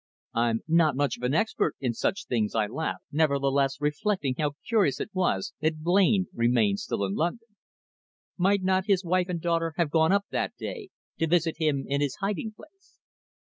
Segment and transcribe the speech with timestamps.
[0.33, 4.99] "I'm not much of an expert in such things," I laughed, nevertheless recollecting how curious
[4.99, 7.49] it was that Blain remained still in London.
[8.35, 12.01] Might not his wife and daughter have gone up that day to visit him in
[12.01, 12.97] his hiding place?